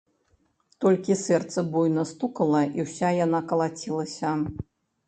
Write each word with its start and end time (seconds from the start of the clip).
Толькі 0.85 1.17
сэрца 1.25 1.65
буйна 1.75 2.07
стукала, 2.13 2.61
і 2.79 2.89
ўся 2.89 3.15
яна 3.25 3.47
калацілася. 3.55 4.39